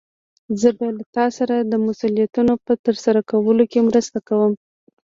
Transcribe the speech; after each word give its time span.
زه 0.59 0.69
به 0.77 0.87
له 0.97 1.03
تا 1.15 1.25
سره 1.37 1.55
د 1.59 1.73
مسؤليتونو 1.85 2.53
په 2.65 2.73
ترسره 2.85 3.19
کولو 3.31 3.63
کې 3.71 3.79
مرسته 3.89 4.17
کوم. 4.27 4.53